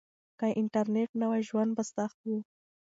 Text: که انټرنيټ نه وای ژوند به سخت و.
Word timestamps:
که 0.39 0.47
انټرنيټ 0.59 1.09
نه 1.19 1.25
وای 1.29 1.41
ژوند 1.49 1.71
به 1.77 1.83
سخت 1.95 2.19
و. 2.23 2.29